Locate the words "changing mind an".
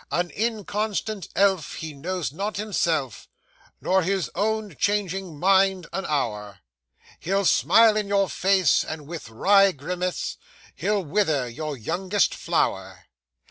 4.75-6.07